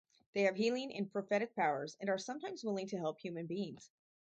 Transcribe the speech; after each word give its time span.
They 0.33 0.41
have 0.45 0.55
healing 0.55 0.91
and 0.95 1.11
prophetic 1.11 1.55
powers 1.55 1.95
and 2.01 2.09
are 2.09 2.17
sometimes 2.17 2.63
willing 2.63 2.87
to 2.87 2.97
help 2.97 3.19
human 3.19 3.45
beings. 3.45 3.91